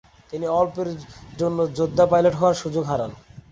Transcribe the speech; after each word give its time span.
তিনি 0.31 0.45
অল্পের 0.59 0.89
জন্য 1.39 1.59
যোদ্ধা 1.77 2.05
পাইলট 2.11 2.33
হওয়ার 2.39 2.59
সুযোগ 2.63 2.83
হারান। 2.91 3.11